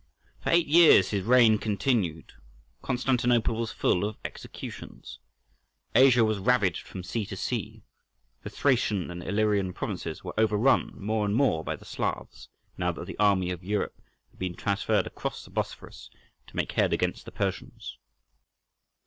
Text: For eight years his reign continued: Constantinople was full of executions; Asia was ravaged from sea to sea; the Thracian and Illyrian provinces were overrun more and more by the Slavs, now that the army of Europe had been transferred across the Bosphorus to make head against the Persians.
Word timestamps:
For 0.39 0.49
eight 0.49 0.65
years 0.65 1.11
his 1.11 1.23
reign 1.25 1.59
continued: 1.59 2.33
Constantinople 2.81 3.53
was 3.55 3.71
full 3.71 4.03
of 4.03 4.17
executions; 4.25 5.19
Asia 5.93 6.25
was 6.25 6.39
ravaged 6.39 6.87
from 6.87 7.03
sea 7.03 7.23
to 7.27 7.37
sea; 7.37 7.83
the 8.41 8.49
Thracian 8.49 9.11
and 9.11 9.21
Illyrian 9.21 9.73
provinces 9.73 10.23
were 10.23 10.33
overrun 10.39 10.93
more 10.95 11.23
and 11.23 11.35
more 11.35 11.63
by 11.63 11.75
the 11.75 11.85
Slavs, 11.85 12.49
now 12.79 12.91
that 12.91 13.05
the 13.05 13.19
army 13.19 13.51
of 13.51 13.63
Europe 13.63 14.01
had 14.31 14.39
been 14.39 14.55
transferred 14.55 15.05
across 15.05 15.45
the 15.45 15.51
Bosphorus 15.51 16.09
to 16.47 16.55
make 16.55 16.71
head 16.71 16.93
against 16.93 17.25
the 17.25 17.31
Persians. 17.31 17.99